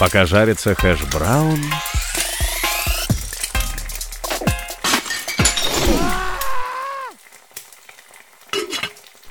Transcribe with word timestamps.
Пока 0.00 0.24
жарится 0.24 0.74
хэш-браун... 0.74 1.60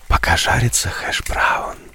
Пока 0.07 0.38
жарится 0.38 0.89
хэш-браун... 0.91 1.88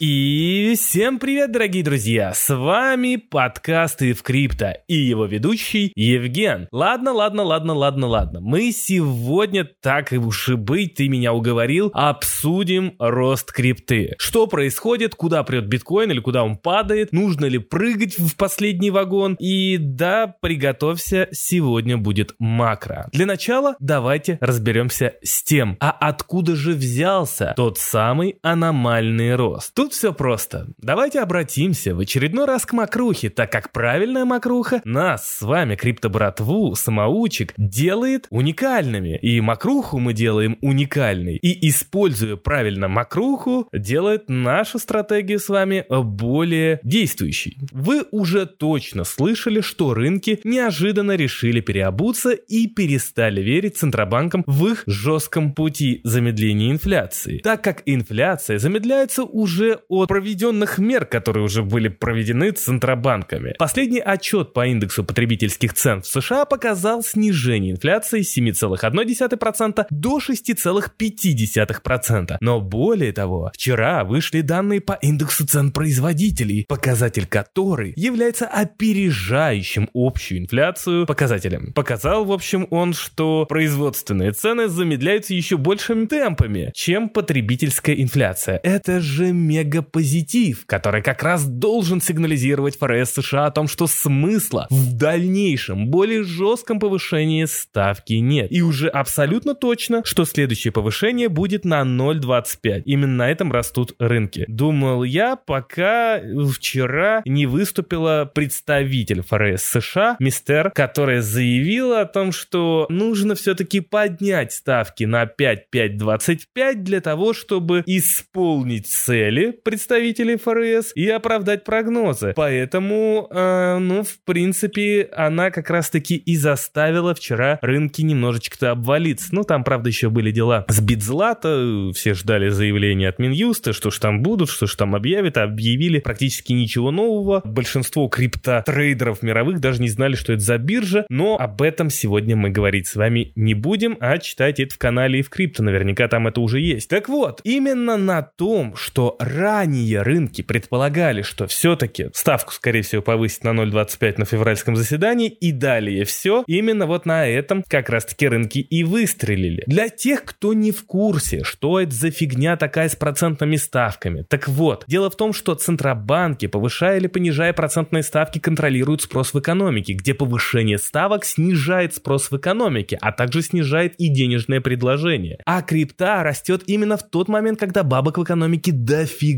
И 0.00 0.76
всем 0.78 1.18
привет, 1.18 1.52
дорогие 1.52 1.84
друзья! 1.84 2.32
С 2.32 2.56
вами 2.56 3.16
подкасты 3.16 4.14
в 4.14 4.22
крипто 4.22 4.78
и 4.88 4.94
его 4.94 5.26
ведущий 5.26 5.92
Евген. 5.94 6.68
Ладно, 6.72 7.12
ладно, 7.12 7.42
ладно, 7.42 7.74
ладно, 7.74 8.06
ладно. 8.06 8.40
Мы 8.40 8.72
сегодня, 8.72 9.68
так 9.82 10.14
и 10.14 10.16
уж 10.16 10.48
и 10.48 10.54
быть, 10.54 10.94
ты 10.94 11.10
меня 11.10 11.34
уговорил, 11.34 11.90
обсудим 11.92 12.94
рост 12.98 13.52
крипты. 13.52 14.14
Что 14.16 14.46
происходит, 14.46 15.14
куда 15.14 15.42
прет 15.42 15.66
биткоин 15.66 16.10
или 16.10 16.20
куда 16.20 16.44
он 16.44 16.56
падает, 16.56 17.12
нужно 17.12 17.44
ли 17.44 17.58
прыгать 17.58 18.18
в 18.18 18.36
последний 18.38 18.90
вагон. 18.90 19.34
И 19.38 19.76
да, 19.76 20.34
приготовься, 20.40 21.28
сегодня 21.30 21.98
будет 21.98 22.34
макро. 22.38 23.10
Для 23.12 23.26
начала 23.26 23.76
давайте 23.80 24.38
разберемся 24.40 25.16
с 25.22 25.42
тем, 25.42 25.76
а 25.78 25.90
откуда 25.90 26.56
же 26.56 26.72
взялся 26.72 27.52
тот 27.54 27.76
самый 27.76 28.38
аномальный 28.40 29.34
рост. 29.34 29.74
Тут 29.74 29.89
Тут 29.90 29.96
все 29.96 30.12
просто. 30.12 30.68
Давайте 30.78 31.18
обратимся 31.18 31.96
в 31.96 31.98
очередной 31.98 32.44
раз 32.44 32.64
к 32.64 32.72
макрухе, 32.74 33.28
так 33.28 33.50
как 33.50 33.72
правильная 33.72 34.24
макруха 34.24 34.80
нас 34.84 35.38
с 35.38 35.42
вами, 35.42 35.74
криптобратву, 35.74 36.76
самоучек, 36.76 37.52
делает 37.56 38.28
уникальными. 38.30 39.18
И 39.20 39.40
макруху 39.40 39.98
мы 39.98 40.12
делаем 40.12 40.58
уникальной. 40.60 41.38
И 41.38 41.68
используя 41.68 42.36
правильно 42.36 42.86
макруху, 42.86 43.68
делает 43.72 44.28
нашу 44.28 44.78
стратегию 44.78 45.40
с 45.40 45.48
вами 45.48 45.84
более 45.88 46.78
действующей. 46.84 47.58
Вы 47.72 48.04
уже 48.12 48.46
точно 48.46 49.02
слышали, 49.02 49.60
что 49.60 49.92
рынки 49.92 50.38
неожиданно 50.44 51.16
решили 51.16 51.60
переобуться 51.60 52.30
и 52.30 52.68
перестали 52.68 53.40
верить 53.40 53.76
центробанкам 53.76 54.44
в 54.46 54.68
их 54.68 54.84
жестком 54.86 55.52
пути 55.52 56.00
замедления 56.04 56.70
инфляции, 56.70 57.38
так 57.38 57.64
как 57.64 57.82
инфляция 57.86 58.60
замедляется 58.60 59.24
уже 59.24 59.79
от 59.88 60.08
проведенных 60.08 60.78
мер, 60.78 61.04
которые 61.04 61.44
уже 61.44 61.62
были 61.62 61.88
проведены 61.88 62.50
центробанками. 62.50 63.54
Последний 63.58 64.00
отчет 64.00 64.52
по 64.52 64.66
индексу 64.66 65.04
потребительских 65.04 65.74
цен 65.74 66.02
в 66.02 66.06
США 66.06 66.44
показал 66.44 67.02
снижение 67.02 67.72
инфляции 67.72 68.22
с 68.22 68.36
7,1% 68.36 69.86
до 69.90 70.18
6,5%. 70.18 72.36
Но 72.40 72.60
более 72.60 73.12
того, 73.12 73.50
вчера 73.54 74.04
вышли 74.04 74.40
данные 74.40 74.80
по 74.80 74.94
индексу 74.94 75.46
цен 75.46 75.72
производителей, 75.72 76.64
показатель 76.68 77.26
который 77.26 77.92
является 77.96 78.46
опережающим 78.46 79.88
общую 79.94 80.40
инфляцию 80.40 81.06
показателем. 81.06 81.72
Показал, 81.72 82.24
в 82.24 82.32
общем, 82.32 82.66
он, 82.70 82.92
что 82.92 83.46
производственные 83.48 84.32
цены 84.32 84.68
замедляются 84.68 85.34
еще 85.34 85.56
большими 85.56 86.06
темпами, 86.06 86.70
чем 86.74 87.08
потребительская 87.08 87.96
инфляция. 87.96 88.60
Это 88.62 89.00
же 89.00 89.32
мега 89.32 89.69
мегапозитив, 89.70 90.66
который 90.66 91.02
как 91.02 91.22
раз 91.22 91.44
должен 91.44 92.00
сигнализировать 92.00 92.78
ФРС 92.78 93.10
США 93.10 93.46
о 93.46 93.50
том, 93.50 93.68
что 93.68 93.86
смысла 93.86 94.66
в 94.70 94.96
дальнейшем, 94.96 95.88
более 95.88 96.24
жестком 96.24 96.80
повышении 96.80 97.44
ставки 97.44 98.14
нет. 98.14 98.50
И 98.50 98.62
уже 98.62 98.88
абсолютно 98.88 99.54
точно, 99.54 100.02
что 100.04 100.24
следующее 100.24 100.72
повышение 100.72 101.28
будет 101.28 101.64
на 101.64 101.82
0,25. 101.82 102.82
Именно 102.84 103.16
на 103.16 103.30
этом 103.30 103.52
растут 103.52 103.94
рынки. 103.98 104.44
Думал 104.48 105.04
я, 105.04 105.36
пока 105.36 106.20
вчера 106.52 107.22
не 107.24 107.46
выступила 107.46 108.30
представитель 108.32 109.22
ФРС 109.22 109.62
США, 109.62 110.16
мистер, 110.18 110.70
которая 110.70 111.20
заявила 111.22 112.00
о 112.00 112.06
том, 112.06 112.32
что 112.32 112.86
нужно 112.88 113.34
все-таки 113.34 113.80
поднять 113.80 114.52
ставки 114.52 115.04
на 115.04 115.26
5,525 115.26 116.82
для 116.82 117.00
того, 117.00 117.32
чтобы 117.32 117.82
исполнить 117.86 118.86
цели 118.86 119.49
представителей 119.52 120.36
ФРС 120.36 120.92
и 120.94 121.08
оправдать 121.08 121.64
прогнозы. 121.64 122.32
Поэтому, 122.36 123.28
э, 123.30 123.78
ну, 123.78 124.02
в 124.02 124.18
принципе, 124.24 125.08
она 125.12 125.50
как 125.50 125.70
раз-таки 125.70 126.16
и 126.16 126.36
заставила 126.36 127.14
вчера 127.14 127.58
рынки 127.62 128.02
немножечко-то 128.02 128.72
обвалиться. 128.72 129.28
Ну, 129.32 129.44
там, 129.44 129.64
правда, 129.64 129.88
еще 129.88 130.10
были 130.10 130.30
дела 130.30 130.64
с 130.68 130.80
Битзлата, 130.80 131.90
все 131.94 132.14
ждали 132.14 132.48
заявления 132.48 133.08
от 133.08 133.18
Минюста, 133.18 133.72
что 133.72 133.90
ж 133.90 133.98
там 133.98 134.22
будут, 134.22 134.50
что 134.50 134.66
ж 134.66 134.74
там 134.74 134.94
объявят, 134.94 135.36
объявили 135.38 136.00
практически 136.00 136.52
ничего 136.52 136.90
нового. 136.90 137.42
Большинство 137.44 138.08
криптотрейдеров 138.08 139.22
мировых 139.22 139.60
даже 139.60 139.80
не 139.82 139.88
знали, 139.88 140.14
что 140.14 140.32
это 140.32 140.42
за 140.42 140.58
биржа, 140.58 141.06
но 141.08 141.36
об 141.38 141.62
этом 141.62 141.90
сегодня 141.90 142.36
мы 142.36 142.50
говорить 142.50 142.86
с 142.86 142.96
вами 142.96 143.32
не 143.36 143.54
будем, 143.54 143.96
а 144.00 144.18
читайте 144.18 144.64
это 144.64 144.74
в 144.74 144.78
канале 144.78 145.20
и 145.20 145.22
в 145.22 145.30
крипто, 145.30 145.62
наверняка 145.62 146.08
там 146.08 146.26
это 146.26 146.40
уже 146.40 146.60
есть. 146.60 146.88
Так 146.88 147.08
вот, 147.08 147.40
именно 147.44 147.96
на 147.96 148.22
том, 148.22 148.74
что 148.76 149.16
ранее 149.40 150.02
рынки 150.02 150.42
предполагали, 150.42 151.22
что 151.22 151.46
все-таки 151.46 152.10
ставку, 152.12 152.52
скорее 152.52 152.82
всего, 152.82 153.02
повысить 153.02 153.42
на 153.42 153.50
0,25 153.50 154.14
на 154.18 154.24
февральском 154.24 154.76
заседании 154.76 155.28
и 155.28 155.50
далее 155.50 156.04
все, 156.04 156.44
именно 156.46 156.86
вот 156.86 157.06
на 157.06 157.26
этом 157.26 157.64
как 157.66 157.88
раз-таки 157.88 158.28
рынки 158.28 158.58
и 158.58 158.84
выстрелили. 158.84 159.64
Для 159.66 159.88
тех, 159.88 160.24
кто 160.24 160.52
не 160.52 160.70
в 160.70 160.84
курсе, 160.84 161.42
что 161.42 161.80
это 161.80 161.92
за 161.92 162.10
фигня 162.10 162.56
такая 162.56 162.88
с 162.88 162.96
процентными 162.96 163.56
ставками. 163.56 164.24
Так 164.28 164.48
вот, 164.48 164.84
дело 164.86 165.10
в 165.10 165.16
том, 165.16 165.32
что 165.32 165.54
центробанки, 165.54 166.46
повышая 166.46 166.98
или 166.98 167.06
понижая 167.06 167.52
процентные 167.52 168.02
ставки, 168.02 168.38
контролируют 168.38 169.02
спрос 169.02 169.32
в 169.32 169.40
экономике, 169.40 169.94
где 169.94 170.14
повышение 170.14 170.78
ставок 170.78 171.24
снижает 171.24 171.94
спрос 171.94 172.30
в 172.30 172.36
экономике, 172.36 172.98
а 173.00 173.12
также 173.12 173.42
снижает 173.42 173.94
и 173.96 174.08
денежное 174.08 174.60
предложение. 174.60 175.38
А 175.46 175.62
крипта 175.62 176.22
растет 176.22 176.62
именно 176.66 176.96
в 176.96 177.08
тот 177.08 177.28
момент, 177.28 177.58
когда 177.58 177.82
бабок 177.82 178.18
в 178.18 178.24
экономике 178.24 178.72
дофига. 178.72 179.29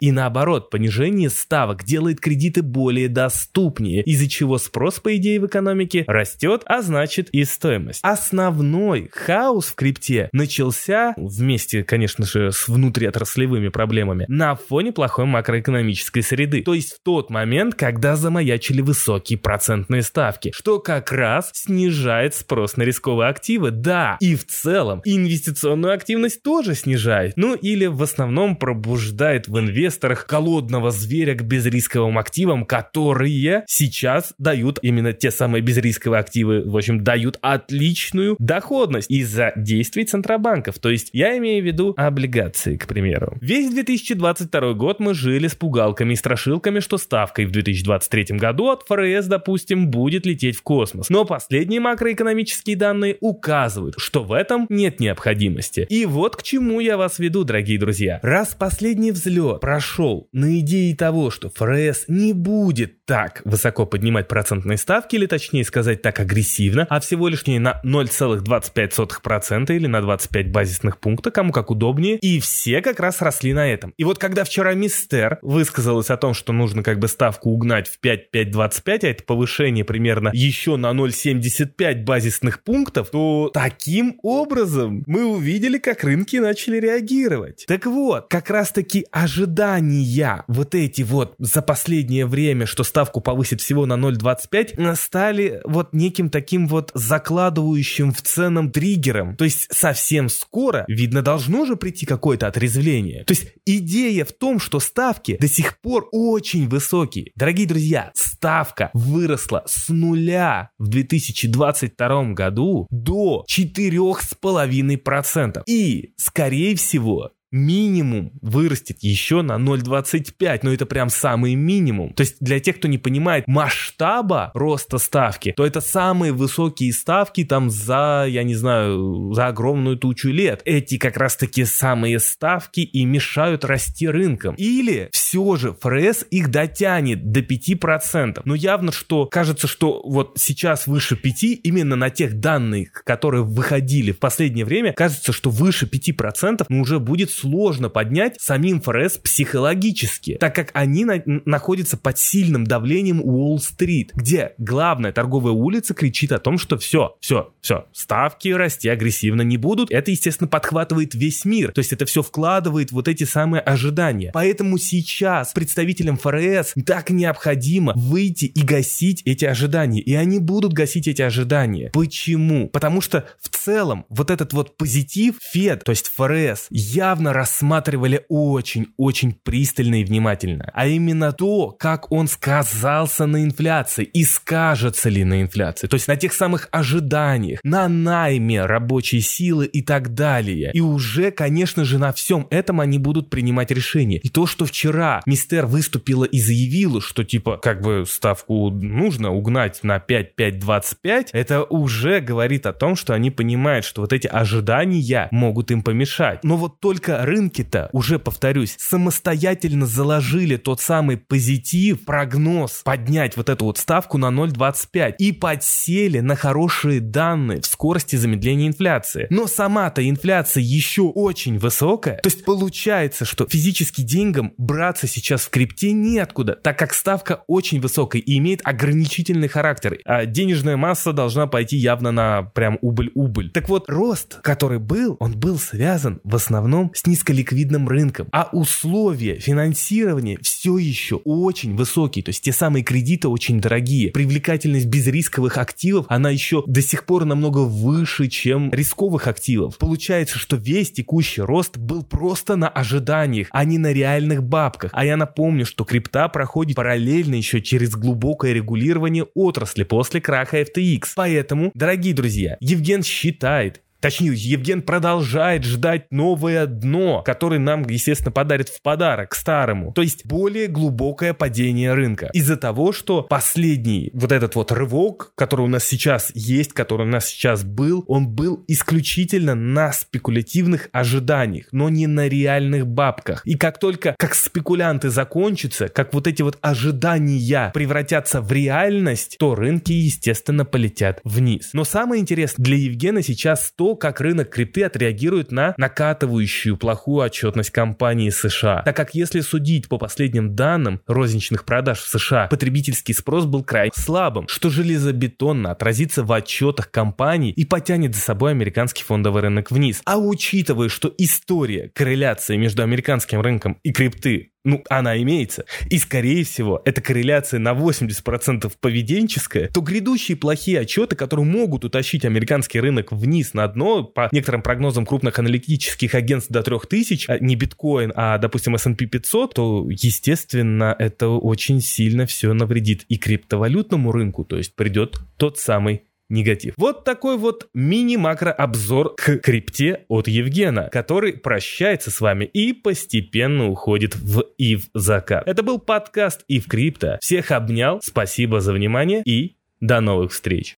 И 0.00 0.12
наоборот, 0.12 0.70
понижение 0.70 1.30
ставок 1.30 1.84
делает 1.84 2.20
кредиты 2.20 2.62
более 2.62 3.08
доступнее, 3.08 4.02
из-за 4.02 4.28
чего 4.28 4.58
спрос, 4.58 5.00
по 5.00 5.16
идее, 5.16 5.40
в 5.40 5.46
экономике 5.46 6.04
растет, 6.06 6.62
а 6.66 6.82
значит 6.82 7.30
и 7.30 7.44
стоимость. 7.44 8.00
Основной 8.02 9.08
хаос 9.12 9.66
в 9.66 9.74
крипте 9.74 10.28
начался 10.32 11.14
вместе, 11.16 11.82
конечно 11.84 12.24
же, 12.26 12.52
с 12.52 12.68
внутриотраслевыми 12.68 13.68
проблемами 13.68 14.24
на 14.28 14.54
фоне 14.54 14.92
плохой 14.92 15.26
макроэкономической 15.26 16.22
среды. 16.22 16.62
То 16.62 16.74
есть 16.74 16.94
в 16.94 17.02
тот 17.02 17.30
момент, 17.30 17.74
когда 17.74 18.16
замаячили 18.16 18.80
высокие 18.80 19.38
процентные 19.38 20.02
ставки, 20.02 20.52
что 20.54 20.78
как 20.78 21.12
раз 21.12 21.50
снижает 21.54 22.34
спрос 22.34 22.76
на 22.76 22.82
рисковые 22.82 23.28
активы. 23.28 23.70
Да, 23.70 24.16
и 24.20 24.36
в 24.36 24.46
целом 24.46 25.02
инвестиционную 25.04 25.94
активность 25.94 26.42
тоже 26.42 26.74
снижает. 26.74 27.34
Ну 27.36 27.54
или 27.54 27.86
в 27.86 28.02
основном 28.02 28.56
пробуждает 28.56 29.39
в 29.48 29.58
инвесторах 29.58 30.26
голодного 30.28 30.90
зверя 30.90 31.34
к 31.34 31.42
безрисковым 31.42 32.18
активам, 32.18 32.64
которые 32.64 33.64
сейчас 33.66 34.34
дают 34.38 34.78
именно 34.82 35.12
те 35.12 35.30
самые 35.30 35.62
безрисковые 35.62 36.20
активы, 36.20 36.62
в 36.64 36.76
общем, 36.76 37.02
дают 37.02 37.38
отличную 37.40 38.36
доходность 38.38 39.10
из-за 39.10 39.52
действий 39.56 40.04
центробанков. 40.04 40.78
То 40.78 40.90
есть 40.90 41.10
я 41.12 41.36
имею 41.38 41.62
в 41.62 41.66
виду 41.66 41.94
облигации, 41.96 42.76
к 42.76 42.86
примеру. 42.86 43.36
Весь 43.40 43.70
2022 43.70 44.72
год 44.74 45.00
мы 45.00 45.14
жили 45.14 45.48
с 45.48 45.54
пугалками 45.54 46.12
и 46.12 46.16
страшилками, 46.16 46.80
что 46.80 46.98
ставкой 46.98 47.46
в 47.46 47.50
2023 47.50 48.36
году 48.36 48.68
от 48.68 48.84
ФРС, 48.86 49.26
допустим, 49.26 49.88
будет 49.88 50.26
лететь 50.26 50.56
в 50.56 50.62
космос. 50.62 51.08
Но 51.10 51.24
последние 51.24 51.80
макроэкономические 51.80 52.76
данные 52.76 53.16
указывают, 53.20 53.94
что 53.98 54.22
в 54.22 54.32
этом 54.32 54.66
нет 54.68 55.00
необходимости. 55.00 55.86
И 55.88 56.06
вот 56.06 56.36
к 56.36 56.42
чему 56.42 56.80
я 56.80 56.96
вас 56.96 57.18
веду, 57.18 57.44
дорогие 57.44 57.78
друзья. 57.78 58.20
Раз 58.22 58.54
последний 58.54 59.12
взлет 59.12 59.29
прошел 59.58 60.28
на 60.32 60.58
идее 60.60 60.94
того, 60.96 61.30
что 61.30 61.50
ФРС 61.50 62.04
не 62.08 62.32
будет 62.32 63.04
так 63.04 63.42
высоко 63.44 63.86
поднимать 63.86 64.28
процентные 64.28 64.78
ставки, 64.78 65.16
или 65.16 65.26
точнее 65.26 65.64
сказать 65.64 66.00
так 66.02 66.20
агрессивно, 66.20 66.86
а 66.88 67.00
всего 67.00 67.28
лишь 67.28 67.46
не 67.46 67.58
на 67.58 67.80
0,25% 67.84 69.74
или 69.74 69.86
на 69.86 70.00
25 70.00 70.50
базисных 70.52 70.98
пункта, 70.98 71.30
кому 71.30 71.52
как 71.52 71.70
удобнее, 71.70 72.18
и 72.18 72.40
все 72.40 72.80
как 72.82 73.00
раз 73.00 73.20
росли 73.20 73.52
на 73.52 73.68
этом. 73.68 73.92
И 73.96 74.04
вот 74.04 74.18
когда 74.18 74.44
вчера 74.44 74.74
мистер 74.74 75.38
высказалась 75.42 76.10
о 76.10 76.16
том, 76.16 76.34
что 76.34 76.52
нужно 76.52 76.82
как 76.82 76.98
бы 76.98 77.08
ставку 77.08 77.50
угнать 77.50 77.88
в 77.88 77.98
5,525, 78.00 79.04
а 79.04 79.08
это 79.08 79.24
повышение 79.24 79.84
примерно 79.84 80.30
еще 80.32 80.76
на 80.76 80.92
0,75 80.92 82.04
базисных 82.04 82.62
пунктов, 82.62 83.10
то 83.10 83.50
таким 83.52 84.18
образом 84.22 85.02
мы 85.06 85.26
увидели, 85.26 85.78
как 85.78 86.04
рынки 86.04 86.36
начали 86.36 86.78
реагировать. 86.78 87.64
Так 87.66 87.86
вот, 87.86 88.28
как 88.28 88.50
раз 88.50 88.70
таки 88.70 89.06
ожидания 89.22 90.44
вот 90.48 90.74
эти 90.74 91.02
вот 91.02 91.34
за 91.38 91.62
последнее 91.62 92.26
время, 92.26 92.66
что 92.66 92.82
ставку 92.84 93.20
повысит 93.20 93.60
всего 93.60 93.86
на 93.86 93.94
0,25, 93.94 94.96
стали 94.96 95.60
вот 95.64 95.92
неким 95.92 96.30
таким 96.30 96.66
вот 96.68 96.90
закладывающим 96.94 98.12
в 98.12 98.22
ценам 98.22 98.70
триггером. 98.70 99.36
То 99.36 99.44
есть 99.44 99.68
совсем 99.72 100.28
скоро, 100.28 100.84
видно, 100.88 101.22
должно 101.22 101.66
же 101.66 101.76
прийти 101.76 102.06
какое-то 102.06 102.46
отрезвление. 102.46 103.24
То 103.24 103.32
есть 103.32 103.48
идея 103.66 104.24
в 104.24 104.32
том, 104.32 104.58
что 104.58 104.80
ставки 104.80 105.36
до 105.40 105.48
сих 105.48 105.78
пор 105.80 106.08
очень 106.12 106.68
высокие. 106.68 107.32
Дорогие 107.34 107.66
друзья, 107.66 108.10
ставка 108.14 108.90
выросла 108.94 109.64
с 109.66 109.88
нуля 109.88 110.70
в 110.78 110.88
2022 110.88 112.32
году 112.32 112.86
до 112.90 113.44
4,5%. 113.50 115.62
И, 115.66 116.12
скорее 116.16 116.76
всего, 116.76 117.32
минимум 117.52 118.32
вырастет 118.42 118.98
еще 119.00 119.42
на 119.42 119.54
0,25, 119.54 120.60
но 120.62 120.72
это 120.72 120.86
прям 120.86 121.08
самый 121.08 121.54
минимум. 121.54 122.12
То 122.14 122.22
есть 122.22 122.36
для 122.40 122.60
тех, 122.60 122.76
кто 122.76 122.88
не 122.88 122.98
понимает 122.98 123.46
масштаба 123.46 124.50
роста 124.54 124.98
ставки, 124.98 125.52
то 125.56 125.66
это 125.66 125.80
самые 125.80 126.32
высокие 126.32 126.92
ставки 126.92 127.44
там 127.44 127.70
за, 127.70 128.26
я 128.28 128.42
не 128.42 128.54
знаю, 128.54 129.32
за 129.34 129.48
огромную 129.48 129.96
тучу 129.96 130.28
лет. 130.28 130.62
Эти 130.64 130.98
как 130.98 131.16
раз 131.16 131.36
таки 131.36 131.64
самые 131.64 132.20
ставки 132.20 132.80
и 132.80 133.04
мешают 133.04 133.64
расти 133.64 134.08
рынкам. 134.08 134.54
Или 134.56 135.08
все 135.12 135.56
же 135.56 135.76
ФРС 135.80 136.26
их 136.30 136.50
дотянет 136.50 137.30
до 137.32 137.40
5%. 137.40 138.42
Но 138.44 138.54
явно, 138.54 138.92
что 138.92 139.26
кажется, 139.26 139.66
что 139.66 140.02
вот 140.04 140.34
сейчас 140.36 140.86
выше 140.86 141.16
5, 141.16 141.42
именно 141.64 141.96
на 141.96 142.10
тех 142.10 142.38
данных, 142.40 143.02
которые 143.04 143.44
выходили 143.44 144.12
в 144.12 144.18
последнее 144.18 144.64
время, 144.64 144.92
кажется, 144.92 145.32
что 145.32 145.50
выше 145.50 145.86
5% 145.86 146.66
ну, 146.68 146.80
уже 146.80 146.98
будет 146.98 147.30
сложно 147.40 147.88
поднять 147.88 148.40
самим 148.40 148.80
ФРС 148.80 149.18
психологически, 149.18 150.36
так 150.40 150.54
как 150.54 150.70
они 150.74 151.04
на 151.04 151.22
находятся 151.44 151.96
под 151.96 152.18
сильным 152.18 152.64
давлением 152.64 153.20
Уолл-стрит, 153.20 154.12
где 154.14 154.54
главная 154.58 155.12
торговая 155.12 155.52
улица 155.52 155.94
кричит 155.94 156.32
о 156.32 156.38
том, 156.38 156.58
что 156.58 156.78
все, 156.78 157.16
все, 157.20 157.52
все, 157.60 157.86
ставки 157.92 158.48
расти 158.48 158.88
агрессивно 158.88 159.42
не 159.42 159.56
будут. 159.56 159.90
Это, 159.90 160.10
естественно, 160.10 160.48
подхватывает 160.48 161.14
весь 161.14 161.44
мир. 161.44 161.72
То 161.72 161.80
есть 161.80 161.92
это 161.92 162.06
все 162.06 162.22
вкладывает 162.22 162.92
вот 162.92 163.08
эти 163.08 163.24
самые 163.24 163.60
ожидания. 163.60 164.30
Поэтому 164.32 164.78
сейчас 164.78 165.52
представителям 165.52 166.16
ФРС 166.16 166.74
так 166.86 167.10
необходимо 167.10 167.92
выйти 167.96 168.46
и 168.46 168.62
гасить 168.62 169.22
эти 169.24 169.44
ожидания. 169.44 170.00
И 170.00 170.14
они 170.14 170.38
будут 170.38 170.72
гасить 170.72 171.08
эти 171.08 171.22
ожидания. 171.22 171.90
Почему? 171.92 172.68
Потому 172.68 173.00
что 173.00 173.26
в 173.40 173.48
целом 173.48 174.06
вот 174.08 174.30
этот 174.30 174.52
вот 174.52 174.76
позитив 174.76 175.36
Фед, 175.40 175.84
то 175.84 175.90
есть 175.90 176.10
ФРС, 176.14 176.66
явно 176.70 177.29
рассматривали 177.32 178.24
очень-очень 178.28 179.32
пристально 179.32 180.00
и 180.00 180.04
внимательно. 180.04 180.70
А 180.74 180.86
именно 180.86 181.32
то, 181.32 181.70
как 181.78 182.10
он 182.12 182.28
сказался 182.28 183.26
на 183.26 183.44
инфляции 183.44 184.04
и 184.04 184.24
скажется 184.24 185.08
ли 185.08 185.24
на 185.24 185.42
инфляции. 185.42 185.86
То 185.86 185.94
есть 185.94 186.08
на 186.08 186.16
тех 186.16 186.32
самых 186.32 186.68
ожиданиях, 186.72 187.60
на 187.62 187.88
найме 187.88 188.64
рабочей 188.64 189.20
силы 189.20 189.66
и 189.66 189.82
так 189.82 190.14
далее. 190.14 190.70
И 190.72 190.80
уже, 190.80 191.30
конечно 191.30 191.84
же, 191.84 191.98
на 191.98 192.12
всем 192.12 192.46
этом 192.50 192.80
они 192.80 192.98
будут 192.98 193.30
принимать 193.30 193.70
решения. 193.70 194.18
И 194.18 194.28
то, 194.28 194.46
что 194.46 194.66
вчера 194.66 195.22
мистер 195.26 195.66
выступила 195.66 196.24
и 196.24 196.40
заявила, 196.40 197.00
что 197.00 197.24
типа 197.24 197.58
как 197.58 197.80
бы 197.82 198.04
ставку 198.06 198.70
нужно 198.70 199.30
угнать 199.30 199.80
на 199.82 199.98
5-5-25, 199.98 201.28
это 201.32 201.64
уже 201.64 202.20
говорит 202.20 202.66
о 202.66 202.72
том, 202.72 202.96
что 202.96 203.14
они 203.14 203.30
понимают, 203.30 203.84
что 203.84 204.02
вот 204.02 204.12
эти 204.12 204.26
ожидания 204.26 205.28
могут 205.30 205.70
им 205.70 205.82
помешать. 205.82 206.44
Но 206.44 206.56
вот 206.56 206.80
только 206.80 207.19
рынки-то, 207.24 207.90
уже 207.92 208.18
повторюсь, 208.18 208.76
самостоятельно 208.78 209.86
заложили 209.86 210.56
тот 210.56 210.80
самый 210.80 211.16
позитив, 211.16 212.04
прогноз, 212.04 212.82
поднять 212.84 213.36
вот 213.36 213.48
эту 213.48 213.66
вот 213.66 213.78
ставку 213.78 214.18
на 214.18 214.26
0,25 214.26 215.14
и 215.18 215.32
подсели 215.32 216.20
на 216.20 216.36
хорошие 216.36 217.00
данные 217.00 217.60
в 217.60 217.66
скорости 217.66 218.16
замедления 218.16 218.68
инфляции. 218.68 219.26
Но 219.30 219.46
сама-то 219.46 220.08
инфляция 220.08 220.62
еще 220.62 221.02
очень 221.02 221.58
высокая, 221.58 222.16
то 222.16 222.28
есть 222.28 222.44
получается, 222.44 223.24
что 223.24 223.46
физически 223.48 224.02
деньгам 224.02 224.52
браться 224.56 225.06
сейчас 225.06 225.42
в 225.42 225.50
крипте 225.50 225.92
неоткуда, 225.92 226.54
так 226.54 226.78
как 226.78 226.94
ставка 226.94 227.42
очень 227.46 227.80
высокая 227.80 228.22
и 228.22 228.38
имеет 228.38 228.60
ограничительный 228.64 229.48
характер, 229.48 229.98
а 230.04 230.26
денежная 230.26 230.76
масса 230.76 231.12
должна 231.12 231.46
пойти 231.46 231.76
явно 231.76 232.12
на 232.12 232.42
прям 232.42 232.78
убыль-убыль. 232.80 233.50
Так 233.50 233.68
вот, 233.68 233.88
рост, 233.88 234.40
который 234.42 234.78
был, 234.78 235.16
он 235.20 235.32
был 235.32 235.58
связан 235.58 236.20
в 236.24 236.34
основном 236.34 236.92
с 236.94 237.06
низколиквидным 237.10 237.88
рынком. 237.88 238.28
А 238.32 238.48
условия 238.52 239.38
финансирования 239.38 240.38
все 240.42 240.78
еще 240.78 241.16
очень 241.16 241.76
высокие. 241.76 242.22
То 242.22 242.30
есть 242.30 242.42
те 242.42 242.52
самые 242.52 242.84
кредиты 242.84 243.28
очень 243.28 243.60
дорогие. 243.60 244.10
Привлекательность 244.10 244.86
безрисковых 244.86 245.58
активов, 245.58 246.06
она 246.08 246.30
еще 246.30 246.62
до 246.66 246.82
сих 246.82 247.04
пор 247.04 247.24
намного 247.24 247.58
выше, 247.60 248.28
чем 248.28 248.70
рисковых 248.72 249.26
активов. 249.26 249.76
Получается, 249.78 250.38
что 250.38 250.56
весь 250.56 250.92
текущий 250.92 251.42
рост 251.42 251.76
был 251.76 252.02
просто 252.02 252.56
на 252.56 252.68
ожиданиях, 252.68 253.48
а 253.50 253.64
не 253.64 253.78
на 253.78 253.92
реальных 253.92 254.42
бабках. 254.42 254.90
А 254.94 255.04
я 255.04 255.16
напомню, 255.16 255.66
что 255.66 255.84
крипта 255.84 256.28
проходит 256.28 256.76
параллельно 256.76 257.34
еще 257.34 257.60
через 257.60 257.94
глубокое 257.94 258.52
регулирование 258.52 259.26
отрасли 259.34 259.82
после 259.82 260.20
краха 260.20 260.60
FTX. 260.60 261.02
Поэтому, 261.16 261.70
дорогие 261.74 262.14
друзья, 262.14 262.56
Евген 262.60 263.02
считает, 263.02 263.82
Точнее, 264.00 264.32
Евген 264.34 264.82
продолжает 264.82 265.64
ждать 265.64 266.06
новое 266.10 266.66
дно, 266.66 267.22
которое 267.22 267.58
нам, 267.58 267.86
естественно, 267.86 268.32
подарит 268.32 268.68
в 268.68 268.80
подарок 268.82 269.34
старому. 269.34 269.92
То 269.92 270.02
есть 270.02 270.24
более 270.26 270.66
глубокое 270.68 271.34
падение 271.34 271.92
рынка. 271.94 272.30
Из-за 272.32 272.56
того, 272.56 272.92
что 272.92 273.22
последний 273.22 274.10
вот 274.14 274.32
этот 274.32 274.54
вот 274.54 274.72
рывок, 274.72 275.32
который 275.34 275.62
у 275.62 275.68
нас 275.68 275.84
сейчас 275.84 276.30
есть, 276.34 276.72
который 276.72 277.06
у 277.06 277.10
нас 277.10 277.26
сейчас 277.26 277.64
был, 277.64 278.04
он 278.06 278.28
был 278.28 278.64
исключительно 278.68 279.54
на 279.54 279.92
спекулятивных 279.92 280.88
ожиданиях, 280.92 281.66
но 281.72 281.88
не 281.88 282.06
на 282.06 282.28
реальных 282.28 282.86
бабках. 282.86 283.42
И 283.44 283.54
как 283.54 283.78
только 283.78 284.14
как 284.18 284.34
спекулянты 284.34 285.10
закончатся, 285.10 285.88
как 285.88 286.14
вот 286.14 286.26
эти 286.26 286.42
вот 286.42 286.58
ожидания 286.60 287.70
превратятся 287.74 288.40
в 288.40 288.50
реальность, 288.52 289.36
то 289.38 289.54
рынки, 289.54 289.92
естественно, 289.92 290.64
полетят 290.64 291.20
вниз. 291.24 291.70
Но 291.72 291.84
самое 291.84 292.20
интересное 292.20 292.64
для 292.64 292.76
Евгена 292.76 293.22
сейчас 293.22 293.72
то, 293.76 293.89
как 293.96 294.20
рынок 294.20 294.50
крипты 294.50 294.84
отреагирует 294.84 295.52
на 295.52 295.74
накатывающую 295.76 296.76
плохую 296.76 297.24
отчетность 297.24 297.70
компании 297.70 298.30
США. 298.30 298.82
Так 298.84 298.96
как 298.96 299.14
если 299.14 299.40
судить 299.40 299.88
по 299.88 299.98
последним 299.98 300.54
данным 300.54 301.00
розничных 301.06 301.64
продаж 301.64 302.00
в 302.00 302.08
США, 302.08 302.46
потребительский 302.48 303.12
спрос 303.12 303.44
был 303.44 303.64
крайне 303.64 303.92
слабым, 303.94 304.48
что 304.48 304.70
железобетонно 304.70 305.70
отразится 305.70 306.22
в 306.24 306.32
отчетах 306.32 306.90
компаний 306.90 307.50
и 307.50 307.64
потянет 307.64 308.14
за 308.14 308.20
собой 308.20 308.50
американский 308.50 309.04
фондовый 309.04 309.42
рынок 309.42 309.70
вниз. 309.70 310.02
А 310.04 310.18
учитывая, 310.18 310.88
что 310.88 311.12
история 311.18 311.90
корреляции 311.94 312.56
между 312.56 312.82
американским 312.82 313.40
рынком 313.40 313.78
и 313.82 313.92
крипты 313.92 314.49
ну, 314.64 314.82
она 314.88 315.20
имеется, 315.22 315.64
и, 315.88 315.98
скорее 315.98 316.44
всего, 316.44 316.82
эта 316.84 317.00
корреляция 317.00 317.58
на 317.60 317.72
80% 317.72 318.70
поведенческая, 318.80 319.68
то 319.68 319.80
грядущие 319.80 320.36
плохие 320.36 320.80
отчеты, 320.80 321.16
которые 321.16 321.46
могут 321.46 321.84
утащить 321.84 322.24
американский 322.24 322.80
рынок 322.80 323.12
вниз 323.12 323.54
на 323.54 323.66
дно, 323.68 324.04
по 324.04 324.28
некоторым 324.32 324.62
прогнозам 324.62 325.06
крупных 325.06 325.38
аналитических 325.38 326.14
агентств 326.14 326.50
до 326.50 326.62
3000, 326.62 327.30
а 327.30 327.38
не 327.38 327.56
биткоин, 327.56 328.12
а, 328.14 328.38
допустим, 328.38 328.74
S&P 328.74 329.06
500, 329.06 329.54
то, 329.54 329.86
естественно, 329.88 330.94
это 330.98 331.28
очень 331.28 331.80
сильно 331.80 332.26
все 332.26 332.52
навредит 332.52 333.04
и 333.08 333.16
криптовалютному 333.16 334.12
рынку, 334.12 334.44
то 334.44 334.56
есть 334.56 334.74
придет 334.74 335.20
тот 335.36 335.58
самый 335.58 336.02
негатив. 336.30 336.74
Вот 336.76 337.04
такой 337.04 337.36
вот 337.36 337.68
мини-макро-обзор 337.74 339.16
к 339.16 339.38
крипте 339.38 340.04
от 340.08 340.28
Евгена, 340.28 340.88
который 340.90 341.34
прощается 341.34 342.10
с 342.10 342.20
вами 342.20 342.44
и 342.44 342.72
постепенно 342.72 343.68
уходит 343.68 344.16
в 344.16 344.44
ив 344.56 344.84
закат. 344.94 345.46
Это 345.46 345.62
был 345.62 345.78
подкаст 345.78 346.44
Ив 346.48 346.66
Крипто. 346.66 347.18
Всех 347.20 347.50
обнял, 347.50 348.00
спасибо 348.02 348.60
за 348.60 348.72
внимание 348.72 349.22
и 349.24 349.56
до 349.80 350.00
новых 350.00 350.32
встреч. 350.32 350.76